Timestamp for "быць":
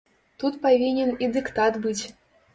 1.87-2.01